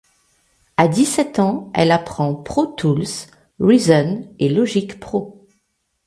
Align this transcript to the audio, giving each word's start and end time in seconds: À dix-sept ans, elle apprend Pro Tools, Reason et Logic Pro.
À 0.77 0.87
dix-sept 0.87 1.37
ans, 1.37 1.69
elle 1.75 1.91
apprend 1.91 2.33
Pro 2.33 2.65
Tools, 2.65 3.27
Reason 3.59 4.27
et 4.39 4.49
Logic 4.49 4.99
Pro. 4.99 5.47